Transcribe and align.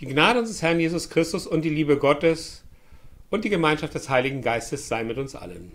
Die 0.00 0.06
Gnade 0.06 0.40
unseres 0.40 0.60
Herrn 0.60 0.80
Jesus 0.80 1.08
Christus 1.08 1.46
und 1.46 1.62
die 1.62 1.70
Liebe 1.70 1.96
Gottes 1.96 2.64
und 3.30 3.44
die 3.44 3.48
Gemeinschaft 3.48 3.94
des 3.94 4.08
Heiligen 4.08 4.42
Geistes 4.42 4.88
sei 4.88 5.04
mit 5.04 5.18
uns 5.18 5.36
allen. 5.36 5.70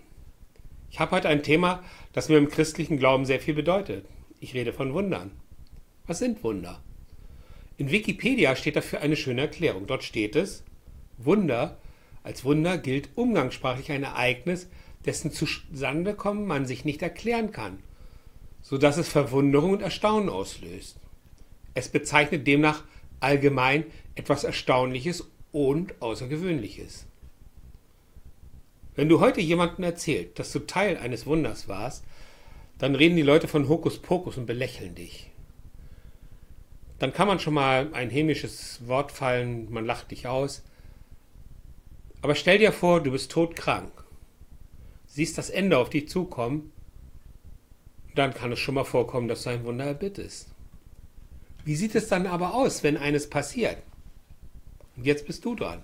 Ich 0.90 1.00
habe 1.00 1.12
heute 1.12 1.30
ein 1.30 1.42
Thema, 1.42 1.82
das 2.12 2.28
mir 2.28 2.36
im 2.36 2.50
christlichen 2.50 2.98
Glauben 2.98 3.24
sehr 3.24 3.40
viel 3.40 3.54
bedeutet. 3.54 4.04
Ich 4.38 4.52
rede 4.52 4.74
von 4.74 4.92
Wundern. 4.92 5.30
Was 6.06 6.18
sind 6.18 6.44
Wunder? 6.44 6.82
In 7.78 7.90
Wikipedia 7.90 8.56
steht 8.56 8.76
dafür 8.76 9.00
eine 9.00 9.16
schöne 9.16 9.40
Erklärung. 9.40 9.86
Dort 9.86 10.04
steht 10.04 10.36
es, 10.36 10.64
Wunder, 11.16 11.78
als 12.22 12.44
Wunder 12.44 12.76
gilt 12.76 13.08
umgangssprachlich 13.14 13.90
ein 13.90 14.02
Ereignis, 14.02 14.68
dessen 15.06 15.32
Zustandekommen 15.32 16.46
man 16.46 16.66
sich 16.66 16.84
nicht 16.84 17.00
erklären 17.00 17.52
kann, 17.52 17.78
so 18.60 18.76
dass 18.76 18.98
es 18.98 19.08
Verwunderung 19.08 19.70
und 19.70 19.82
Erstaunen 19.82 20.28
auslöst. 20.28 20.98
Es 21.72 21.88
bezeichnet 21.88 22.46
demnach 22.46 22.84
allgemein 23.20 23.84
etwas 24.14 24.44
Erstaunliches 24.44 25.28
und 25.52 26.00
Außergewöhnliches. 26.00 27.06
Wenn 28.94 29.08
du 29.08 29.20
heute 29.20 29.40
jemandem 29.40 29.84
erzählst, 29.84 30.38
dass 30.38 30.52
du 30.52 30.60
Teil 30.60 30.96
eines 30.96 31.26
Wunders 31.26 31.68
warst, 31.68 32.04
dann 32.78 32.94
reden 32.94 33.16
die 33.16 33.22
Leute 33.22 33.46
von 33.46 33.68
Hokuspokus 33.68 34.36
und 34.36 34.46
belächeln 34.46 34.94
dich. 34.94 35.30
Dann 36.98 37.12
kann 37.12 37.28
man 37.28 37.38
schon 37.38 37.54
mal 37.54 37.88
ein 37.92 38.10
hämisches 38.10 38.86
Wort 38.86 39.12
fallen, 39.12 39.70
man 39.70 39.86
lacht 39.86 40.10
dich 40.10 40.26
aus. 40.26 40.62
Aber 42.22 42.34
stell 42.34 42.58
dir 42.58 42.72
vor, 42.72 43.02
du 43.02 43.10
bist 43.12 43.30
todkrank, 43.30 43.90
siehst 45.06 45.38
das 45.38 45.48
Ende 45.48 45.78
auf 45.78 45.88
dich 45.88 46.08
zukommen, 46.08 46.72
dann 48.14 48.34
kann 48.34 48.52
es 48.52 48.58
schon 48.58 48.74
mal 48.74 48.84
vorkommen, 48.84 49.28
dass 49.28 49.44
du 49.44 49.50
ein 49.50 49.64
Wunder 49.64 49.84
erbittest. 49.84 50.48
Wie 51.64 51.76
sieht 51.76 51.94
es 51.94 52.08
dann 52.08 52.26
aber 52.26 52.54
aus, 52.54 52.82
wenn 52.82 52.96
eines 52.96 53.28
passiert? 53.28 53.78
Und 54.96 55.06
jetzt 55.06 55.26
bist 55.26 55.44
du 55.44 55.54
dran. 55.54 55.82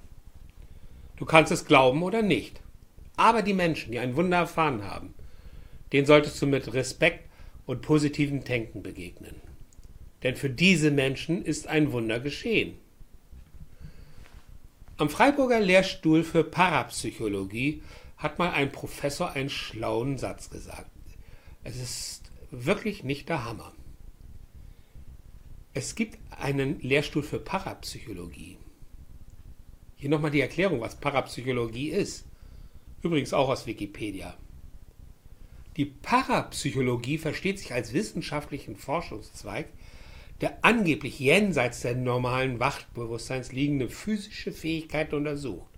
Du 1.16 1.24
kannst 1.24 1.52
es 1.52 1.64
glauben 1.64 2.02
oder 2.02 2.22
nicht. 2.22 2.60
Aber 3.16 3.42
die 3.42 3.54
Menschen, 3.54 3.92
die 3.92 3.98
ein 3.98 4.16
Wunder 4.16 4.38
erfahren 4.38 4.84
haben, 4.84 5.14
denen 5.92 6.06
solltest 6.06 6.40
du 6.42 6.46
mit 6.46 6.72
Respekt 6.74 7.24
und 7.64 7.82
positivem 7.82 8.44
Denken 8.44 8.82
begegnen. 8.82 9.34
Denn 10.22 10.36
für 10.36 10.50
diese 10.50 10.90
Menschen 10.90 11.44
ist 11.44 11.66
ein 11.66 11.92
Wunder 11.92 12.20
geschehen. 12.20 12.76
Am 14.98 15.08
Freiburger 15.10 15.60
Lehrstuhl 15.60 16.24
für 16.24 16.42
Parapsychologie 16.42 17.82
hat 18.16 18.38
mal 18.38 18.50
ein 18.50 18.72
Professor 18.72 19.32
einen 19.32 19.50
schlauen 19.50 20.16
Satz 20.16 20.48
gesagt. 20.50 20.90
Es 21.64 21.76
ist 21.76 22.22
wirklich 22.50 23.04
nicht 23.04 23.28
der 23.28 23.44
Hammer. 23.44 23.72
Es 25.76 25.94
gibt 25.94 26.16
einen 26.30 26.80
Lehrstuhl 26.80 27.22
für 27.22 27.38
Parapsychologie. 27.38 28.56
Hier 29.96 30.08
nochmal 30.08 30.30
die 30.30 30.40
Erklärung, 30.40 30.80
was 30.80 30.96
Parapsychologie 30.96 31.90
ist. 31.90 32.24
Übrigens 33.02 33.34
auch 33.34 33.50
aus 33.50 33.66
Wikipedia. 33.66 34.38
Die 35.76 35.84
Parapsychologie 35.84 37.18
versteht 37.18 37.58
sich 37.58 37.74
als 37.74 37.92
wissenschaftlichen 37.92 38.76
Forschungszweig, 38.76 39.66
der 40.40 40.64
angeblich 40.64 41.20
jenseits 41.20 41.82
der 41.82 41.94
normalen 41.94 42.58
Wachbewusstseins 42.58 43.52
liegende 43.52 43.90
physische 43.90 44.52
Fähigkeiten 44.52 45.14
untersucht, 45.14 45.68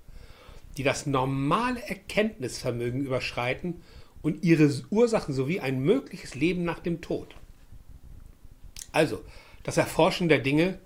die 0.76 0.84
das 0.84 1.06
normale 1.06 1.82
Erkenntnisvermögen 1.82 3.04
überschreiten 3.04 3.82
und 4.22 4.44
ihre 4.44 4.72
Ursachen 4.90 5.34
sowie 5.34 5.58
ein 5.58 5.80
mögliches 5.80 6.36
Leben 6.36 6.62
nach 6.62 6.78
dem 6.78 7.00
Tod. 7.00 7.34
Also, 8.92 9.24
das 9.62 9.76
Erforschen 9.76 10.28
der 10.28 10.38
Dinge, 10.38 10.78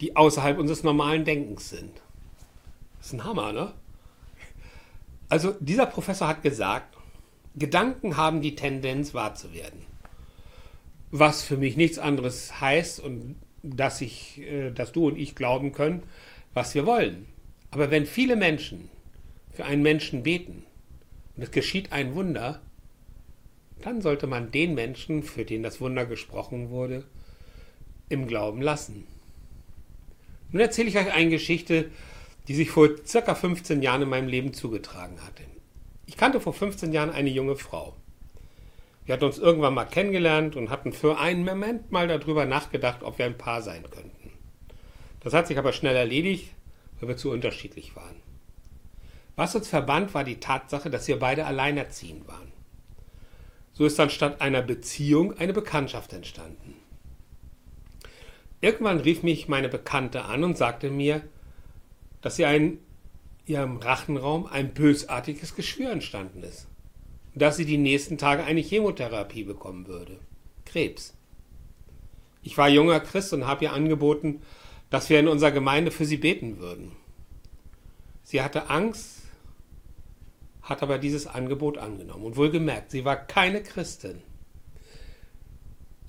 die 0.00 0.16
außerhalb 0.16 0.58
unseres 0.58 0.82
normalen 0.82 1.24
Denkens 1.24 1.70
sind. 1.70 2.00
Das 2.98 3.08
ist 3.08 3.12
ein 3.14 3.24
Hammer, 3.24 3.52
ne? 3.52 3.74
Also, 5.28 5.54
dieser 5.60 5.86
Professor 5.86 6.26
hat 6.26 6.42
gesagt, 6.42 6.96
Gedanken 7.56 8.16
haben 8.16 8.40
die 8.40 8.54
Tendenz 8.54 9.14
wahr 9.14 9.34
zu 9.34 9.52
werden. 9.54 9.86
Was 11.10 11.42
für 11.42 11.56
mich 11.56 11.76
nichts 11.76 11.98
anderes 11.98 12.60
heißt 12.60 13.00
und 13.00 13.36
dass 13.62 14.00
ich, 14.00 14.40
äh, 14.40 14.70
dass 14.70 14.92
du 14.92 15.06
und 15.06 15.18
ich 15.18 15.34
glauben 15.34 15.72
können, 15.72 16.02
was 16.54 16.74
wir 16.74 16.86
wollen. 16.86 17.26
Aber 17.70 17.90
wenn 17.90 18.06
viele 18.06 18.36
Menschen 18.36 18.88
für 19.52 19.64
einen 19.64 19.82
Menschen 19.82 20.22
beten 20.22 20.64
und 21.36 21.42
es 21.42 21.50
geschieht 21.50 21.92
ein 21.92 22.14
Wunder, 22.14 22.60
dann 23.82 24.00
sollte 24.02 24.26
man 24.26 24.50
den 24.50 24.74
Menschen, 24.74 25.22
für 25.22 25.44
den 25.44 25.62
das 25.62 25.80
Wunder 25.80 26.06
gesprochen 26.06 26.70
wurde, 26.70 27.04
im 28.10 28.26
Glauben 28.26 28.60
lassen. 28.60 29.06
Nun 30.52 30.60
erzähle 30.60 30.88
ich 30.88 30.98
euch 30.98 31.12
eine 31.12 31.30
Geschichte, 31.30 31.90
die 32.48 32.54
sich 32.54 32.70
vor 32.70 32.88
circa 33.06 33.34
15 33.34 33.80
Jahren 33.80 34.02
in 34.02 34.08
meinem 34.08 34.28
Leben 34.28 34.52
zugetragen 34.52 35.24
hatte. 35.24 35.44
Ich 36.06 36.16
kannte 36.16 36.40
vor 36.40 36.52
15 36.52 36.92
Jahren 36.92 37.10
eine 37.10 37.30
junge 37.30 37.56
Frau. 37.56 37.94
Wir 39.06 39.14
hatten 39.14 39.24
uns 39.24 39.38
irgendwann 39.38 39.74
mal 39.74 39.84
kennengelernt 39.84 40.56
und 40.56 40.70
hatten 40.70 40.92
für 40.92 41.18
einen 41.18 41.44
Moment 41.44 41.92
mal 41.92 42.08
darüber 42.08 42.44
nachgedacht, 42.46 43.02
ob 43.02 43.18
wir 43.18 43.26
ein 43.26 43.38
Paar 43.38 43.62
sein 43.62 43.84
könnten. 43.90 44.32
Das 45.20 45.32
hat 45.32 45.46
sich 45.46 45.58
aber 45.58 45.72
schnell 45.72 45.96
erledigt, 45.96 46.52
weil 46.98 47.10
wir 47.10 47.16
zu 47.16 47.30
unterschiedlich 47.30 47.94
waren. 47.94 48.16
Was 49.36 49.54
uns 49.54 49.68
verband, 49.68 50.12
war 50.14 50.24
die 50.24 50.40
Tatsache, 50.40 50.90
dass 50.90 51.08
wir 51.08 51.18
beide 51.18 51.46
alleinerziehend 51.46 52.26
waren. 52.26 52.52
So 53.72 53.86
ist 53.86 53.98
dann 53.98 54.10
statt 54.10 54.40
einer 54.40 54.62
Beziehung 54.62 55.38
eine 55.38 55.52
Bekanntschaft 55.52 56.12
entstanden. 56.12 56.74
Irgendwann 58.60 59.00
rief 59.00 59.22
mich 59.22 59.48
meine 59.48 59.68
Bekannte 59.68 60.24
an 60.24 60.44
und 60.44 60.58
sagte 60.58 60.90
mir, 60.90 61.22
dass 62.20 62.36
sie 62.36 62.42
in 62.42 62.78
ihrem 63.46 63.78
Rachenraum 63.78 64.46
ein 64.46 64.74
bösartiges 64.74 65.54
Geschwür 65.54 65.90
entstanden 65.90 66.42
ist 66.42 66.68
und 67.34 67.42
dass 67.42 67.56
sie 67.56 67.64
die 67.64 67.78
nächsten 67.78 68.18
Tage 68.18 68.44
eine 68.44 68.60
Chemotherapie 68.60 69.44
bekommen 69.44 69.86
würde. 69.86 70.18
Krebs. 70.64 71.14
Ich 72.42 72.56
war 72.56 72.68
junger 72.68 73.00
Christ 73.00 73.32
und 73.32 73.46
habe 73.46 73.64
ihr 73.64 73.72
angeboten, 73.72 74.42
dass 74.90 75.10
wir 75.10 75.20
in 75.20 75.28
unserer 75.28 75.52
Gemeinde 75.52 75.90
für 75.90 76.04
sie 76.04 76.16
beten 76.16 76.58
würden. 76.58 76.92
Sie 78.22 78.42
hatte 78.42 78.70
Angst, 78.70 79.22
hat 80.62 80.82
aber 80.82 80.98
dieses 80.98 81.26
Angebot 81.26 81.78
angenommen 81.78 82.24
und 82.24 82.36
wohlgemerkt, 82.36 82.90
sie 82.90 83.04
war 83.04 83.16
keine 83.16 83.62
Christin. 83.62 84.22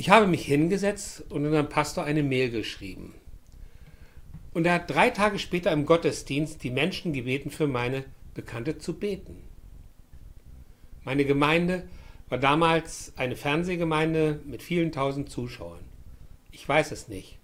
Ich 0.01 0.09
habe 0.09 0.25
mich 0.25 0.44
hingesetzt 0.44 1.25
und 1.29 1.45
unserem 1.45 1.69
Pastor 1.69 2.06
eine 2.06 2.23
Mail 2.23 2.50
geschrieben. 2.50 3.13
Und 4.51 4.66
er 4.66 4.73
hat 4.73 4.89
drei 4.89 5.12
Tage 5.12 5.38
später 5.38 5.72
im 5.72 5.85
Gottesdienst 5.85 6.63
die 6.63 6.72
Menschen 6.72 7.13
gebeten, 7.13 7.51
für 7.51 7.67
meine 7.67 8.06
Bekannte 8.34 8.79
zu 8.79 8.97
beten. 8.97 9.44
Meine 11.03 11.23
Gemeinde 11.23 11.88
war 12.29 12.40
damals 12.40 13.13
eine 13.16 13.35
Fernsehgemeinde 13.35 14.40
mit 14.44 14.63
vielen 14.63 14.91
tausend 14.91 15.29
Zuschauern. 15.29 15.85
Ich 16.51 16.67
weiß 16.67 16.91
es 16.94 17.07
nicht. 17.07 17.38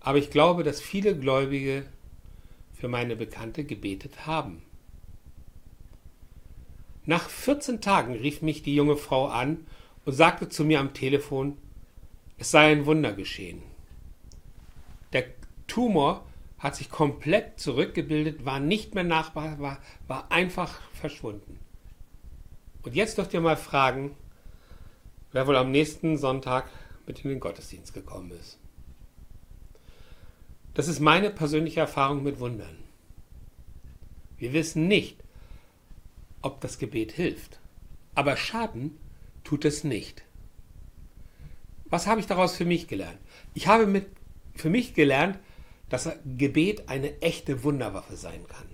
Aber 0.00 0.16
ich 0.16 0.30
glaube, 0.30 0.62
dass 0.62 0.80
viele 0.80 1.14
Gläubige 1.14 1.84
für 2.72 2.88
meine 2.88 3.16
Bekannte 3.16 3.64
gebetet 3.64 4.26
haben. 4.26 4.62
Nach 7.04 7.28
14 7.28 7.82
Tagen 7.82 8.14
rief 8.14 8.40
mich 8.40 8.62
die 8.62 8.74
junge 8.74 8.96
Frau 8.96 9.26
an 9.26 9.66
und 10.06 10.14
sagte 10.14 10.48
zu 10.48 10.64
mir 10.64 10.80
am 10.80 10.94
Telefon, 10.94 11.58
es 12.38 12.50
sei 12.50 12.72
ein 12.72 12.86
Wunder 12.86 13.12
geschehen. 13.12 13.62
Der 15.12 15.24
Tumor 15.66 16.24
hat 16.58 16.76
sich 16.76 16.90
komplett 16.90 17.58
zurückgebildet, 17.60 18.44
war 18.44 18.60
nicht 18.60 18.94
mehr 18.94 19.04
nachbar, 19.04 19.58
war, 19.58 19.78
war 20.06 20.30
einfach 20.30 20.80
verschwunden. 20.92 21.58
Und 22.82 22.94
jetzt 22.94 23.18
dürft 23.18 23.34
ihr 23.34 23.40
mal 23.40 23.56
fragen, 23.56 24.16
wer 25.32 25.46
wohl 25.46 25.56
am 25.56 25.70
nächsten 25.70 26.16
Sonntag 26.16 26.70
mit 27.06 27.24
in 27.24 27.30
den 27.30 27.40
Gottesdienst 27.40 27.94
gekommen 27.94 28.30
ist. 28.32 28.58
Das 30.74 30.88
ist 30.88 31.00
meine 31.00 31.30
persönliche 31.30 31.80
Erfahrung 31.80 32.22
mit 32.22 32.38
Wundern. 32.38 32.76
Wir 34.38 34.52
wissen 34.52 34.88
nicht, 34.88 35.16
ob 36.42 36.60
das 36.60 36.78
Gebet 36.78 37.12
hilft, 37.12 37.58
aber 38.14 38.36
Schaden 38.36 38.98
tut 39.42 39.64
es 39.64 39.84
nicht. 39.84 40.25
Was 41.88 42.06
habe 42.06 42.20
ich 42.20 42.26
daraus 42.26 42.56
für 42.56 42.64
mich 42.64 42.88
gelernt? 42.88 43.18
Ich 43.54 43.68
habe 43.68 43.86
mit, 43.86 44.06
für 44.54 44.70
mich 44.70 44.94
gelernt, 44.94 45.38
dass 45.88 46.10
Gebet 46.24 46.88
eine 46.88 47.20
echte 47.22 47.62
Wunderwaffe 47.62 48.16
sein 48.16 48.46
kann. 48.48 48.66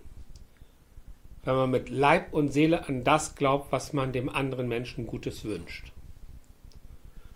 Wenn 1.45 1.57
man 1.57 1.71
mit 1.71 1.89
Leib 1.91 2.33
und 2.33 2.53
Seele 2.53 2.89
an 2.89 3.05
das 3.05 3.35
glaubt, 3.35 3.73
was 3.73 3.93
man 3.93 4.13
dem 4.13 4.29
anderen 4.29 4.69
Menschen 4.69 5.07
Gutes 5.07 5.45
wünscht. 5.45 5.93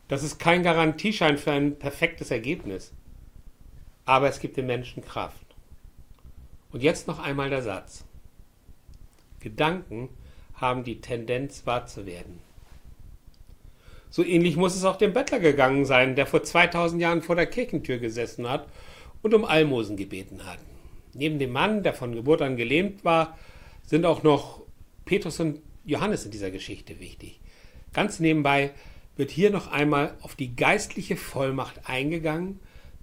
Das 0.08 0.23
ist 0.23 0.38
kein 0.38 0.62
Garantieschein 0.62 1.37
für 1.37 1.50
ein 1.50 1.79
perfektes 1.79 2.31
Ergebnis, 2.31 2.93
aber 4.05 4.29
es 4.29 4.38
gibt 4.38 4.56
den 4.56 4.67
Menschen 4.67 5.05
Kraft. 5.05 5.44
Und 6.70 6.82
jetzt 6.82 7.08
noch 7.08 7.19
einmal 7.19 7.50
der 7.50 7.62
Satz. 7.62 8.05
Gedanken 9.40 10.08
haben 10.55 10.84
die 10.84 11.00
Tendenz 11.00 11.67
wahr 11.67 11.87
zu 11.87 12.06
werden. 12.06 12.40
So 14.17 14.25
ähnlich 14.25 14.57
muss 14.57 14.75
es 14.75 14.85
auch 14.85 14.97
dem 14.97 15.13
Bettler 15.13 15.41
gegangen 15.41 15.85
sein, 15.85 16.17
der 16.17 16.27
vor 16.27 16.43
2000 16.43 17.03
Jahren 17.03 17.21
vor 17.21 17.37
der 17.37 17.45
Kirchentür 17.45 17.99
gesessen 17.99 18.49
hat 18.49 18.67
und 19.21 19.35
um 19.35 19.45
Almosen 19.45 19.99
gebeten 19.99 20.47
hat. 20.47 20.59
Neben 21.13 21.39
dem 21.39 21.53
Mann, 21.53 21.83
der 21.83 21.93
von 21.93 22.15
Geburt 22.15 22.41
an 22.41 22.57
gelähmt 22.57 23.05
war, 23.05 23.37
sind 23.85 24.07
auch 24.07 24.23
noch 24.23 24.63
Petrus 25.05 25.39
und 25.41 25.61
Johannes 25.85 26.25
in 26.25 26.31
dieser 26.31 26.51
Geschichte 26.51 26.99
wichtig. 26.99 27.41
Ganz 27.93 28.19
nebenbei 28.19 28.71
wird 29.19 29.31
hier 29.31 29.51
noch 29.51 29.71
einmal 29.71 30.15
auf 30.23 30.35
die 30.35 30.57
geistliche 30.57 31.19
Vollmacht 31.19 31.87
eingegangen, 31.87 32.59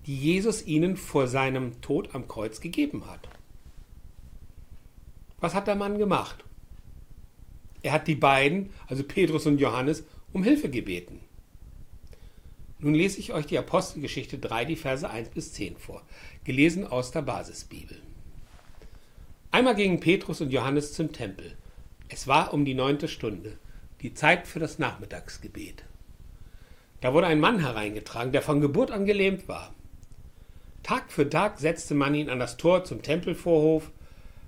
die 0.07 0.17
Jesus 0.17 0.65
ihnen 0.65 0.97
vor 0.97 1.27
seinem 1.27 1.79
Tod 1.81 2.15
am 2.15 2.27
Kreuz 2.27 2.59
gegeben 2.59 3.05
hat. 3.05 3.29
Was 5.39 5.53
hat 5.53 5.67
der 5.67 5.75
Mann 5.75 5.99
gemacht? 5.99 6.43
Er 7.83 7.91
hat 7.91 8.07
die 8.07 8.15
beiden, 8.15 8.71
also 8.87 9.03
Petrus 9.03 9.45
und 9.45 9.59
Johannes, 9.59 10.05
um 10.33 10.43
Hilfe 10.43 10.69
gebeten. 10.69 11.19
Nun 12.79 12.95
lese 12.95 13.19
ich 13.19 13.31
euch 13.31 13.45
die 13.45 13.57
Apostelgeschichte 13.57 14.39
3, 14.39 14.65
die 14.65 14.75
Verse 14.75 15.09
1 15.09 15.29
bis 15.29 15.53
10 15.53 15.77
vor, 15.77 16.01
gelesen 16.43 16.85
aus 16.85 17.11
der 17.11 17.21
Basisbibel. 17.21 17.97
Einmal 19.51 19.75
gingen 19.75 19.99
Petrus 19.99 20.41
und 20.41 20.51
Johannes 20.51 20.93
zum 20.93 21.13
Tempel. 21.13 21.55
Es 22.09 22.27
war 22.27 22.53
um 22.53 22.65
die 22.65 22.73
neunte 22.73 23.07
Stunde, 23.07 23.57
die 24.01 24.13
Zeit 24.13 24.47
für 24.47 24.59
das 24.59 24.79
Nachmittagsgebet. 24.79 25.83
Da 26.99 27.13
wurde 27.13 27.27
ein 27.27 27.39
Mann 27.39 27.59
hereingetragen, 27.59 28.31
der 28.33 28.41
von 28.41 28.59
Geburt 28.59 28.91
an 28.91 29.05
gelähmt 29.05 29.47
war. 29.47 29.73
Tag 30.81 31.11
für 31.11 31.29
Tag 31.29 31.59
setzte 31.59 31.95
man 31.95 32.15
ihn 32.15 32.29
an 32.29 32.39
das 32.39 32.57
Tor 32.57 32.83
zum 32.83 33.01
Tempelvorhof, 33.01 33.91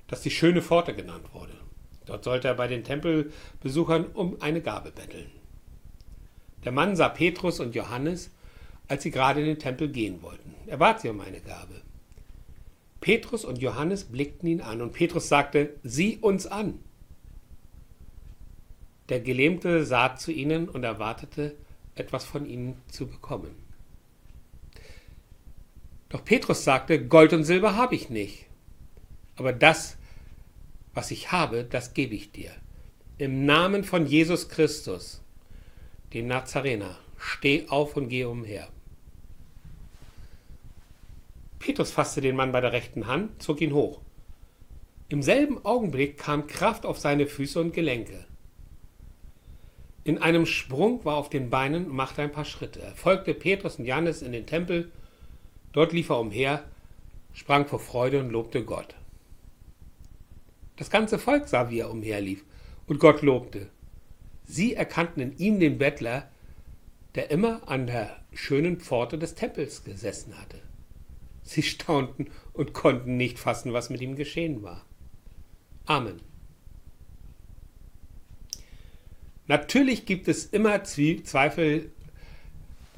das 0.07 0.21
die 0.21 0.31
schöne 0.31 0.61
Pforte 0.61 0.93
genannt 0.93 1.33
wurde. 1.33 1.53
Dort 2.05 2.23
sollte 2.23 2.49
er 2.49 2.55
bei 2.55 2.67
den 2.67 2.83
Tempelbesuchern 2.83 4.07
um 4.07 4.41
eine 4.41 4.61
Gabe 4.61 4.91
betteln. 4.91 5.31
Der 6.65 6.71
Mann 6.71 6.95
sah 6.95 7.09
Petrus 7.09 7.59
und 7.59 7.75
Johannes, 7.75 8.31
als 8.87 9.03
sie 9.03 9.11
gerade 9.11 9.39
in 9.39 9.45
den 9.45 9.59
Tempel 9.59 9.87
gehen 9.89 10.21
wollten. 10.21 10.53
Er 10.67 10.77
bat 10.77 11.01
sie 11.01 11.09
um 11.09 11.21
eine 11.21 11.39
Gabe. 11.39 11.81
Petrus 13.01 13.45
und 13.45 13.61
Johannes 13.61 14.05
blickten 14.05 14.49
ihn 14.49 14.61
an 14.61 14.81
und 14.81 14.93
Petrus 14.93 15.29
sagte, 15.29 15.75
sieh 15.83 16.17
uns 16.17 16.47
an. 16.47 16.79
Der 19.09 19.19
Gelähmte 19.19 19.85
sah 19.85 20.15
zu 20.15 20.31
ihnen 20.31 20.67
und 20.67 20.83
erwartete, 20.83 21.55
etwas 21.93 22.25
von 22.25 22.47
ihnen 22.47 22.81
zu 22.87 23.05
bekommen. 23.05 23.55
Doch 26.09 26.25
Petrus 26.25 26.63
sagte, 26.63 27.05
Gold 27.05 27.33
und 27.33 27.43
Silber 27.43 27.75
habe 27.75 27.93
ich 27.93 28.09
nicht, 28.09 28.47
aber 29.35 29.53
das, 29.53 29.97
was 30.93 31.11
ich 31.11 31.31
habe, 31.31 31.63
das 31.63 31.93
gebe 31.93 32.15
ich 32.15 32.31
dir. 32.31 32.51
Im 33.17 33.45
Namen 33.45 33.83
von 33.83 34.07
Jesus 34.07 34.49
Christus, 34.49 35.21
dem 36.15 36.27
Nazarener, 36.27 36.97
steh 37.17 37.67
auf 37.67 37.97
und 37.97 38.07
geh 38.07 38.23
umher. 38.23 38.69
Petrus 41.59 41.91
fasste 41.91 42.21
den 42.21 42.37
Mann 42.37 42.53
bei 42.53 42.61
der 42.61 42.71
rechten 42.71 43.07
Hand, 43.07 43.43
zog 43.43 43.59
ihn 43.59 43.73
hoch. 43.73 43.99
Im 45.09 45.21
selben 45.21 45.63
Augenblick 45.65 46.17
kam 46.17 46.47
Kraft 46.47 46.85
auf 46.85 46.97
seine 46.97 47.27
Füße 47.27 47.59
und 47.59 47.73
Gelenke. 47.73 48.25
In 50.05 50.19
einem 50.19 50.45
Sprung 50.45 51.03
war 51.03 51.15
er 51.15 51.17
auf 51.17 51.29
den 51.29 51.49
Beinen 51.49 51.87
und 51.87 51.95
machte 51.95 52.21
ein 52.21 52.31
paar 52.31 52.45
Schritte. 52.45 52.81
Er 52.81 52.95
folgte 52.95 53.33
Petrus 53.33 53.77
und 53.77 53.85
Johannes 53.85 54.21
in 54.21 54.31
den 54.31 54.45
Tempel. 54.45 54.91
Dort 55.73 55.91
lief 55.91 56.09
er 56.09 56.19
umher, 56.19 56.63
sprang 57.33 57.67
vor 57.67 57.79
Freude 57.79 58.21
und 58.21 58.29
lobte 58.29 58.63
Gott. 58.63 58.95
Das 60.77 60.89
ganze 60.89 61.19
Volk 61.19 61.47
sah, 61.47 61.69
wie 61.69 61.79
er 61.79 61.91
umherlief 61.91 62.45
und 62.87 62.99
Gott 62.99 63.21
lobte. 63.21 63.67
Sie 64.47 64.73
erkannten 64.73 65.21
in 65.21 65.37
ihm 65.37 65.59
den 65.59 65.77
Bettler, 65.77 66.29
der 67.15 67.31
immer 67.31 67.67
an 67.67 67.87
der 67.87 68.19
schönen 68.33 68.79
Pforte 68.79 69.17
des 69.17 69.35
Tempels 69.35 69.83
gesessen 69.83 70.37
hatte. 70.39 70.61
Sie 71.43 71.63
staunten 71.63 72.31
und 72.53 72.73
konnten 72.73 73.17
nicht 73.17 73.39
fassen, 73.39 73.73
was 73.73 73.89
mit 73.89 74.01
ihm 74.01 74.15
geschehen 74.15 74.63
war. 74.63 74.85
Amen. 75.85 76.21
Natürlich 79.47 80.05
gibt 80.05 80.27
es 80.27 80.45
immer 80.45 80.83
Zweifel 80.83 81.91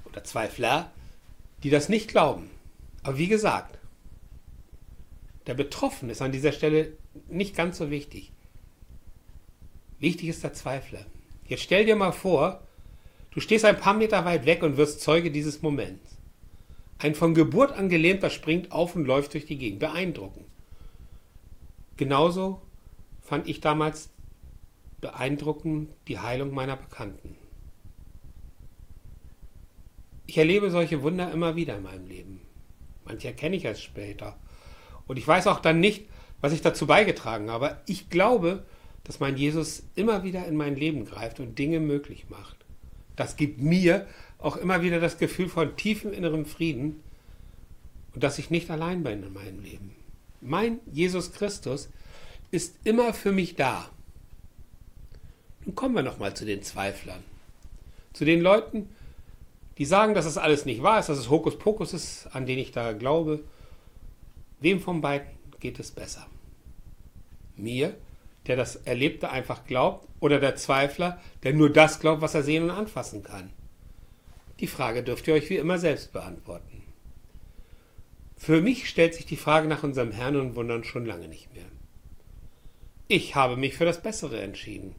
oder 0.06 0.24
Zweifler, 0.24 0.92
die 1.64 1.70
das 1.70 1.90
nicht 1.90 2.08
glauben. 2.08 2.50
Aber 3.04 3.18
wie 3.18 3.28
gesagt, 3.28 3.78
der 5.46 5.54
Betroffene 5.54 6.14
ist 6.14 6.22
an 6.22 6.32
dieser 6.32 6.54
Stelle 6.54 6.94
nicht 7.28 7.56
ganz 7.56 7.78
so 7.78 7.90
wichtig. 7.90 8.32
Wichtig 10.00 10.30
ist 10.30 10.44
der 10.44 10.54
Zweifler. 10.54 11.06
Jetzt 11.48 11.64
stell 11.64 11.86
dir 11.86 11.96
mal 11.96 12.12
vor, 12.12 12.62
du 13.32 13.40
stehst 13.40 13.66
ein 13.66 13.80
paar 13.80 13.94
Meter 13.94 14.26
weit 14.26 14.46
weg 14.46 14.64
und 14.64 14.78
wirst 14.78 15.02
Zeuge 15.02 15.32
dieses 15.32 15.62
Moments. 15.62 16.18
Ein 17.00 17.16
von 17.16 17.34
Geburt 17.34 17.72
an 17.74 17.90
Gelähmter 17.90 18.30
springt 18.30 18.72
auf 18.72 18.96
und 18.96 19.06
läuft 19.06 19.34
durch 19.34 19.46
die 19.46 19.58
Gegend. 19.58 19.80
Beeindruckend. 19.80 20.46
Genauso 21.96 22.62
fand 23.22 23.48
ich 23.48 23.62
damals 23.62 24.10
beeindruckend 25.00 25.90
die 26.08 26.20
Heilung 26.20 26.54
meiner 26.54 26.76
Bekannten. 26.76 27.36
Ich 30.26 30.38
erlebe 30.38 30.72
solche 30.72 31.02
Wunder 31.04 31.32
immer 31.32 31.56
wieder 31.56 31.78
in 31.78 31.84
meinem 31.84 32.08
Leben. 32.08 32.42
Manche 33.06 33.28
erkenne 33.28 33.56
ich 33.56 33.64
erst 33.64 33.84
später. 33.84 34.38
Und 35.08 35.18
ich 35.18 35.28
weiß 35.28 35.48
auch 35.48 35.60
dann 35.60 35.80
nicht, 35.80 36.06
was 36.42 36.52
ich 36.52 36.62
dazu 36.62 36.86
beigetragen 36.86 37.50
habe. 37.50 37.78
Ich 37.86 38.10
glaube, 38.10 38.66
dass 39.08 39.22
mein 39.22 39.38
Jesus 39.38 39.84
immer 39.96 40.24
wieder 40.24 40.46
in 40.46 40.58
mein 40.58 40.76
Leben 40.76 41.06
greift 41.06 41.40
und 41.40 41.58
Dinge 41.58 41.80
möglich 41.80 42.26
macht. 42.30 42.58
Das 43.16 43.38
gibt 43.38 43.62
mir 43.62 44.06
auch 44.38 44.58
immer 44.58 44.82
wieder 44.82 45.00
das 45.00 45.18
Gefühl 45.18 45.48
von 45.48 45.78
tiefem 45.78 46.12
inneren 46.12 46.46
Frieden 46.46 47.02
und 48.14 48.24
dass 48.24 48.38
ich 48.38 48.50
nicht 48.50 48.70
allein 48.70 49.04
bin 49.04 49.24
in 49.24 49.34
meinem 49.34 49.64
Leben. 49.64 49.96
Mein 50.42 50.80
Jesus 50.92 51.32
Christus 51.32 51.90
ist 52.52 52.76
immer 52.84 53.14
für 53.14 53.32
mich 53.32 53.56
da. 53.56 53.90
Nun 55.66 55.74
kommen 55.74 55.96
wir 55.96 56.04
nochmal 56.04 56.36
zu 56.36 56.46
den 56.46 56.62
Zweiflern. 56.62 57.24
Zu 58.14 58.26
den 58.26 58.42
Leuten, 58.42 58.90
die 59.78 59.86
sagen, 59.86 60.16
dass 60.16 60.26
es 60.26 60.38
alles 60.38 60.66
nicht 60.66 60.84
wahr 60.84 61.00
ist, 61.00 61.08
dass 61.08 61.18
es 61.18 61.30
Hokuspokus 61.30 61.94
ist, 61.94 62.28
an 62.34 62.46
den 62.46 62.60
ich 62.60 62.72
da 62.72 62.92
glaube. 62.92 63.44
Wem 64.60 64.82
von 64.82 65.02
beiden 65.02 65.28
geht 65.60 65.80
es 65.80 65.92
besser? 65.92 66.28
Mir, 67.56 67.96
der 68.48 68.56
das 68.56 68.76
Erlebte 68.78 69.30
einfach 69.30 69.66
glaubt, 69.66 70.08
oder 70.20 70.40
der 70.40 70.56
Zweifler, 70.56 71.22
der 71.44 71.54
nur 71.54 71.72
das 71.72 72.00
glaubt, 72.00 72.22
was 72.22 72.34
er 72.34 72.44
sehen 72.44 72.64
und 72.64 72.72
anfassen 72.72 73.24
kann? 73.24 73.52
Die 74.60 74.68
Frage 74.68 75.04
dürft 75.04 75.28
ihr 75.28 75.36
euch 75.36 75.50
wie 75.50 75.58
immer 75.58 75.78
selbst 75.78 76.14
beantworten. 76.14 76.84
Für 78.36 78.62
mich 78.62 78.90
stellt 78.90 79.14
sich 79.14 79.26
die 79.26 79.36
Frage 79.36 79.68
nach 79.68 79.84
unserem 79.84 80.12
Herrn 80.12 80.36
und 80.36 80.56
Wundern 80.56 80.84
schon 80.84 81.06
lange 81.06 81.28
nicht 81.28 81.54
mehr. 81.54 81.66
Ich 83.08 83.36
habe 83.36 83.58
mich 83.58 83.76
für 83.76 83.86
das 83.86 84.02
Bessere 84.02 84.42
entschieden. 84.42 84.96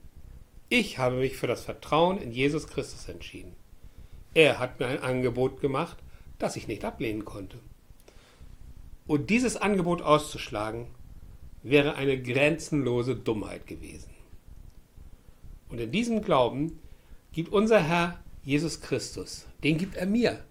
Ich 0.69 0.99
habe 0.99 1.17
mich 1.17 1.37
für 1.37 1.47
das 1.47 1.65
Vertrauen 1.65 2.19
in 2.19 2.33
Jesus 2.33 2.67
Christus 2.67 3.09
entschieden. 3.09 3.55
Er 4.35 4.59
hat 4.59 4.79
mir 4.81 4.87
ein 4.87 5.03
Angebot 5.03 5.61
gemacht, 5.61 5.97
das 6.39 6.57
ich 6.57 6.69
nicht 6.69 6.85
ablehnen 6.85 7.25
konnte. 7.25 7.59
Und 9.07 9.31
dieses 9.31 9.57
Angebot 9.57 10.03
auszuschlagen, 10.03 10.87
wäre 11.71 11.95
eine 11.95 12.21
grenzenlose 12.21 13.17
Dummheit 13.17 13.67
gewesen. 13.67 14.11
Und 15.69 15.81
in 15.81 15.93
diesem 15.93 16.23
Glauben 16.23 16.79
gibt 17.33 17.53
unser 17.53 17.81
Herr 17.81 18.19
Jesus 18.43 18.81
Christus, 18.81 19.47
den 19.63 19.77
gibt 19.77 19.97
er 19.97 20.07
mir. 20.07 20.45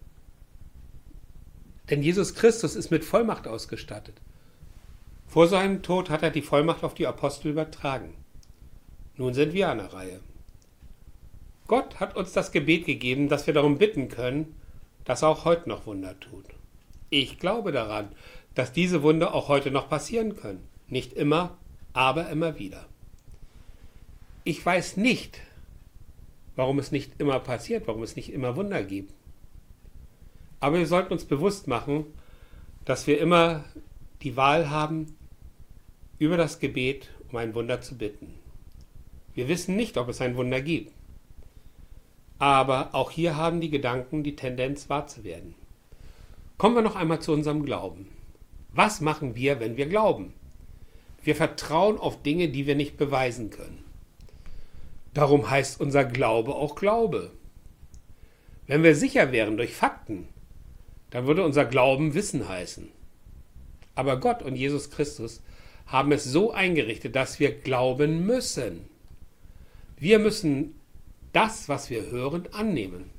Denn 1.90 2.04
Jesus 2.04 2.36
Christus 2.36 2.76
ist 2.76 2.92
mit 2.92 3.06
Vollmacht 3.06 3.48
ausgestattet. 3.48 4.16
Vor 5.26 5.48
seinem 5.48 5.82
Tod 5.84 6.10
hat 6.10 6.24
er 6.24 6.32
die 6.32 6.42
Vollmacht 6.42 6.84
auf 6.84 6.94
die 6.94 7.08
Apostel 7.08 7.50
übertragen. 7.50 8.14
Nun 9.16 9.34
sind 9.34 9.54
wir 9.54 9.70
an 9.70 9.80
der 9.80 9.94
Reihe. 9.94 10.20
Gott 11.68 12.00
hat 12.00 12.16
uns 12.16 12.34
das 12.34 12.52
Gebet 12.52 12.86
gegeben, 12.86 13.28
dass 13.28 13.48
wir 13.48 13.54
darum 13.54 13.78
bitten 13.78 14.08
können, 14.10 14.56
dass 15.04 15.22
er 15.22 15.30
auch 15.30 15.46
heute 15.46 15.68
noch 15.70 15.86
Wunder 15.86 16.20
tut. 16.20 16.46
Ich 17.10 17.40
glaube 17.40 17.72
daran, 17.72 18.10
dass 18.56 18.72
diese 18.72 19.04
Wunder 19.04 19.34
auch 19.34 19.48
heute 19.48 19.72
noch 19.72 19.90
passieren 19.90 20.36
können. 20.36 20.68
Nicht 20.89 21.13
immer, 21.13 21.58
aber 21.94 22.29
immer 22.29 22.60
wieder. 22.60 22.86
Ich 24.44 24.65
weiß 24.65 24.98
nicht, 24.98 25.41
warum 26.56 26.79
es 26.79 26.91
nicht 26.91 27.20
immer 27.20 27.39
passiert, 27.39 27.88
warum 27.88 28.03
es 28.03 28.15
nicht 28.15 28.32
immer 28.32 28.56
Wunder 28.56 28.84
gibt. 28.84 29.13
Aber 30.60 30.77
wir 30.77 30.88
sollten 30.88 31.13
uns 31.13 31.25
bewusst 31.25 31.67
machen, 31.67 32.06
dass 32.86 33.08
wir 33.08 33.20
immer 33.20 33.63
die 34.22 34.38
Wahl 34.38 34.70
haben, 34.70 35.15
über 36.20 36.38
das 36.38 36.60
Gebet 36.60 37.10
um 37.29 37.38
ein 37.38 37.53
Wunder 37.53 37.82
zu 37.82 37.98
bitten. 37.98 38.34
Wir 39.34 39.48
wissen 39.48 39.75
nicht, 39.75 39.98
ob 39.98 40.10
es 40.10 40.22
ein 40.22 40.36
Wunder 40.36 40.62
gibt. 40.62 40.91
Aber 42.39 42.94
auch 42.94 43.12
hier 43.12 43.36
haben 43.36 43.62
die 43.62 43.70
Gedanken 43.70 44.24
die 44.24 44.36
Tendenz 44.36 44.89
wahr 44.89 45.08
zu 45.08 45.24
werden. 45.24 45.56
Kommen 46.58 46.75
wir 46.75 46.82
noch 46.82 46.96
einmal 46.96 47.22
zu 47.22 47.34
unserem 47.34 47.65
Glauben. 47.65 48.08
Was 48.74 49.01
machen 49.01 49.36
wir, 49.36 49.60
wenn 49.60 49.77
wir 49.77 49.88
glauben? 49.88 50.34
Wir 51.24 51.36
vertrauen 51.36 51.98
auf 51.98 52.22
Dinge, 52.22 52.50
die 52.50 52.68
wir 52.68 52.76
nicht 52.76 52.98
beweisen 52.98 53.50
können. 53.50 53.84
Darum 55.14 55.50
heißt 55.50 55.82
unser 55.82 56.06
Glaube 56.06 56.56
auch 56.56 56.76
Glaube. 56.76 57.32
Wenn 58.68 58.84
wir 58.84 58.96
sicher 58.96 59.32
wären 59.32 59.58
durch 59.58 59.74
Fakten, 59.74 60.28
dann 61.10 61.26
würde 61.26 61.44
unser 61.44 61.66
Glauben 61.66 62.14
Wissen 62.14 62.48
heißen. 62.48 62.90
Aber 63.96 64.20
Gott 64.20 64.44
und 64.44 64.56
Jesus 64.56 64.92
Christus 64.92 65.42
haben 65.88 66.12
es 66.12 66.24
so 66.24 66.52
eingerichtet, 66.52 67.16
dass 67.16 67.40
wir 67.40 67.52
glauben 67.52 68.26
müssen. 68.26 68.86
Wir 69.98 70.20
müssen 70.20 70.76
das, 71.34 71.70
was 71.70 71.90
wir 71.90 72.12
hören, 72.12 72.48
annehmen, 72.52 73.10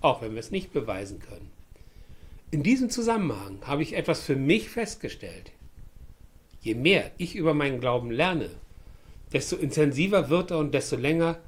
auch 0.00 0.22
wenn 0.22 0.32
wir 0.32 0.40
es 0.40 0.50
nicht 0.50 0.72
beweisen 0.72 1.20
können. 1.20 1.50
In 2.50 2.62
diesem 2.62 2.90
Zusammenhang 2.90 3.58
habe 3.62 3.82
ich 3.82 3.92
etwas 3.92 4.22
für 4.22 4.36
mich 4.36 4.70
festgestellt. 4.70 5.52
Je 6.60 6.74
mehr 6.74 7.10
ich 7.18 7.36
über 7.36 7.54
meinen 7.54 7.80
Glauben 7.80 8.10
lerne, 8.10 8.50
desto 9.32 9.56
intensiver 9.56 10.28
wird 10.28 10.50
er 10.50 10.58
und 10.58 10.72
desto 10.72 10.96
länger, 10.96 11.38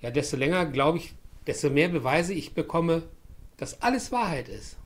ja, 0.00 0.10
desto 0.10 0.36
länger 0.36 0.66
glaube 0.66 0.98
ich, 0.98 1.14
desto 1.46 1.70
mehr 1.70 1.88
Beweise 1.88 2.32
ich 2.32 2.54
bekomme, 2.54 3.02
dass 3.56 3.82
alles 3.82 4.12
Wahrheit 4.12 4.48
ist. 4.48 4.78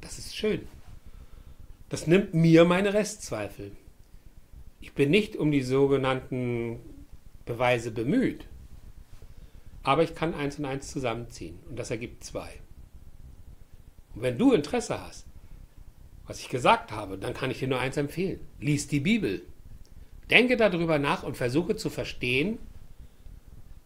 Das 0.00 0.18
ist 0.18 0.36
schön. 0.36 0.68
Das 1.88 2.06
nimmt 2.06 2.34
mir 2.34 2.64
meine 2.64 2.92
Restzweifel. 2.92 3.72
Ich 4.80 4.92
bin 4.92 5.10
nicht 5.10 5.36
um 5.36 5.50
die 5.50 5.62
sogenannten 5.62 6.78
Beweise 7.46 7.90
bemüht, 7.90 8.46
aber 9.82 10.02
ich 10.02 10.14
kann 10.14 10.34
eins 10.34 10.58
und 10.58 10.66
eins 10.66 10.90
zusammenziehen 10.90 11.58
und 11.68 11.78
das 11.78 11.90
ergibt 11.90 12.22
zwei. 12.22 12.50
Und 14.14 14.22
wenn 14.22 14.38
du 14.38 14.52
Interesse 14.52 15.00
hast, 15.00 15.27
was 16.28 16.40
ich 16.40 16.50
gesagt 16.50 16.92
habe, 16.92 17.16
dann 17.16 17.34
kann 17.34 17.50
ich 17.50 17.58
dir 17.58 17.68
nur 17.68 17.80
eins 17.80 17.96
empfehlen. 17.96 18.38
Lies 18.60 18.86
die 18.86 19.00
Bibel. 19.00 19.42
Denke 20.30 20.58
darüber 20.58 20.98
nach 20.98 21.22
und 21.22 21.38
versuche 21.38 21.74
zu 21.74 21.88
verstehen. 21.88 22.58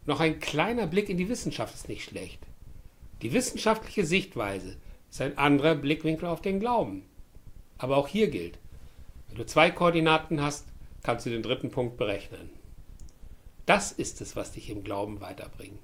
Noch 0.05 0.19
ein 0.19 0.39
kleiner 0.39 0.85
Blick 0.85 1.07
in 1.07 1.17
die 1.17 1.29
Wissenschaft 1.29 1.73
ist 1.73 1.87
nicht 1.87 2.03
schlecht. 2.03 2.39
Die 3.21 3.31
wissenschaftliche 3.31 4.05
Sichtweise 4.05 4.75
ist 5.09 5.21
ein 5.21 5.37
anderer 5.37 5.75
Blickwinkel 5.75 6.27
auf 6.27 6.41
den 6.41 6.59
Glauben. 6.59 7.05
Aber 7.77 7.95
auch 7.95 8.09
hier 8.09 8.29
gilt, 8.29 8.59
wenn 9.29 9.37
du 9.37 9.45
zwei 9.45 9.71
Koordinaten 9.71 10.41
hast, 10.41 10.67
kannst 11.01 11.25
du 11.25 11.29
den 11.29 11.43
dritten 11.43 11.71
Punkt 11.71 11.95
berechnen. 11.95 12.49
Das 13.65 13.93
ist 13.93 14.19
es, 14.19 14.35
was 14.35 14.51
dich 14.51 14.69
im 14.69 14.83
Glauben 14.83 15.21
weiterbringt. 15.21 15.79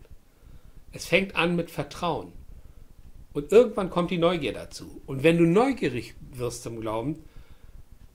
Es 0.92 1.06
fängt 1.06 1.38
an 1.38 1.56
mit 1.56 1.72
Vertrauen. 1.72 2.34
Und 3.40 3.52
irgendwann 3.54 3.90
kommt 3.90 4.12
die 4.12 4.18
Neugier 4.18 4.52
dazu. 4.52 5.02
Und 5.06 5.24
wenn 5.24 5.38
du 5.38 5.46
neugierig 5.46 6.16
wirst 6.32 6.66
im 6.66 6.82
Glauben, 6.82 7.24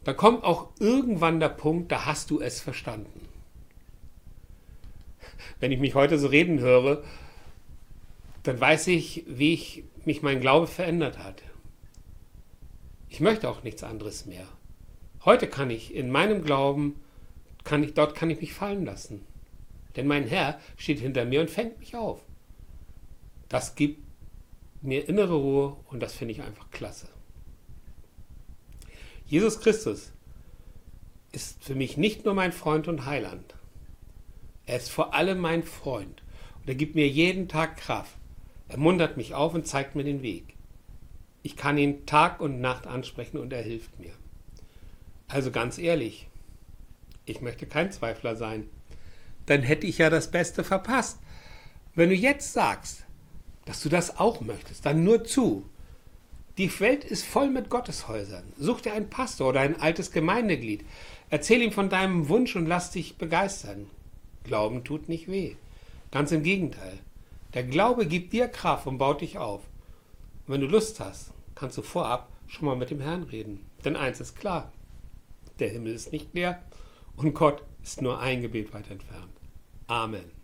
dann 0.04 0.16
kommt 0.18 0.44
auch 0.44 0.68
irgendwann 0.78 1.40
der 1.40 1.48
Punkt, 1.48 1.90
da 1.90 2.04
hast 2.04 2.30
du 2.30 2.40
es 2.40 2.60
verstanden. 2.60 3.26
Wenn 5.60 5.72
ich 5.72 5.80
mich 5.80 5.94
heute 5.94 6.18
so 6.18 6.26
reden 6.26 6.60
höre, 6.60 7.02
dann 8.42 8.60
weiß 8.60 8.88
ich, 8.88 9.24
wie 9.26 9.54
ich 9.54 9.84
mich 10.04 10.20
mein 10.20 10.40
Glaube 10.40 10.66
verändert 10.66 11.18
hat. 11.18 11.42
Ich 13.08 13.20
möchte 13.20 13.48
auch 13.48 13.62
nichts 13.62 13.82
anderes 13.82 14.26
mehr. 14.26 14.46
Heute 15.24 15.46
kann 15.46 15.70
ich 15.70 15.94
in 15.94 16.10
meinem 16.10 16.44
Glauben, 16.44 17.00
kann 17.62 17.82
ich, 17.82 17.94
dort 17.94 18.14
kann 18.14 18.28
ich 18.28 18.42
mich 18.42 18.52
fallen 18.52 18.84
lassen. 18.84 19.24
Denn 19.96 20.06
mein 20.06 20.26
Herr 20.26 20.60
steht 20.76 20.98
hinter 20.98 21.24
mir 21.24 21.40
und 21.40 21.48
fängt 21.48 21.78
mich 21.78 21.96
auf. 21.96 22.20
Das 23.48 23.74
gibt 23.74 24.03
mir 24.84 25.08
innere 25.08 25.34
Ruhe 25.34 25.76
und 25.86 26.00
das 26.00 26.14
finde 26.14 26.32
ich 26.32 26.42
einfach 26.42 26.70
klasse. 26.70 27.08
Jesus 29.26 29.60
Christus 29.60 30.12
ist 31.32 31.62
für 31.64 31.74
mich 31.74 31.96
nicht 31.96 32.24
nur 32.24 32.34
mein 32.34 32.52
Freund 32.52 32.88
und 32.88 33.06
Heiland. 33.06 33.54
Er 34.66 34.76
ist 34.76 34.90
vor 34.90 35.14
allem 35.14 35.38
mein 35.38 35.62
Freund 35.62 36.22
und 36.60 36.68
er 36.68 36.74
gibt 36.74 36.94
mir 36.94 37.08
jeden 37.08 37.48
Tag 37.48 37.76
Kraft. 37.76 38.16
Er 38.68 38.78
muntert 38.78 39.16
mich 39.16 39.34
auf 39.34 39.54
und 39.54 39.66
zeigt 39.66 39.94
mir 39.94 40.04
den 40.04 40.22
Weg. 40.22 40.54
Ich 41.42 41.56
kann 41.56 41.76
ihn 41.76 42.06
Tag 42.06 42.40
und 42.40 42.60
Nacht 42.60 42.86
ansprechen 42.86 43.38
und 43.38 43.52
er 43.52 43.62
hilft 43.62 43.98
mir. 44.00 44.12
Also 45.28 45.50
ganz 45.50 45.78
ehrlich, 45.78 46.28
ich 47.26 47.40
möchte 47.40 47.66
kein 47.66 47.92
Zweifler 47.92 48.36
sein. 48.36 48.68
Dann 49.46 49.62
hätte 49.62 49.86
ich 49.86 49.98
ja 49.98 50.10
das 50.10 50.30
Beste 50.30 50.64
verpasst. 50.64 51.18
Wenn 51.94 52.08
du 52.08 52.14
jetzt 52.14 52.52
sagst, 52.52 53.03
dass 53.64 53.82
du 53.82 53.88
das 53.88 54.18
auch 54.18 54.40
möchtest, 54.40 54.84
dann 54.86 55.04
nur 55.04 55.24
zu. 55.24 55.64
Die 56.58 56.78
Welt 56.80 57.04
ist 57.04 57.24
voll 57.24 57.50
mit 57.50 57.68
Gotteshäusern. 57.68 58.44
Such 58.56 58.82
dir 58.82 58.92
einen 58.92 59.10
Pastor 59.10 59.48
oder 59.48 59.60
ein 59.60 59.80
altes 59.80 60.12
Gemeindeglied. 60.12 60.84
Erzähl 61.30 61.62
ihm 61.62 61.72
von 61.72 61.88
deinem 61.88 62.28
Wunsch 62.28 62.54
und 62.54 62.66
lass 62.66 62.90
dich 62.90 63.16
begeistern. 63.16 63.90
Glauben 64.44 64.84
tut 64.84 65.08
nicht 65.08 65.26
weh. 65.28 65.56
Ganz 66.12 66.30
im 66.30 66.42
Gegenteil. 66.44 66.98
Der 67.54 67.64
Glaube 67.64 68.06
gibt 68.06 68.32
dir 68.32 68.46
Kraft 68.46 68.86
und 68.86 68.98
baut 68.98 69.20
dich 69.20 69.38
auf. 69.38 69.62
Und 70.46 70.54
wenn 70.54 70.60
du 70.60 70.66
Lust 70.66 71.00
hast, 71.00 71.32
kannst 71.54 71.78
du 71.78 71.82
vorab 71.82 72.28
schon 72.46 72.66
mal 72.66 72.76
mit 72.76 72.90
dem 72.90 73.00
Herrn 73.00 73.24
reden. 73.24 73.64
Denn 73.84 73.96
eins 73.96 74.20
ist 74.20 74.36
klar, 74.36 74.72
der 75.58 75.70
Himmel 75.70 75.94
ist 75.94 76.12
nicht 76.12 76.34
leer 76.34 76.62
und 77.16 77.34
Gott 77.34 77.62
ist 77.82 78.02
nur 78.02 78.20
ein 78.20 78.42
Gebet 78.42 78.72
weit 78.74 78.90
entfernt. 78.90 79.32
Amen. 79.86 80.43